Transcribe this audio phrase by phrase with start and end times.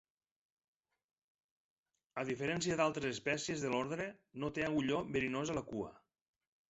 [2.21, 4.09] A diferència d'altres espècies de l'ordre,
[4.45, 5.93] no té agulló verinós a la cua.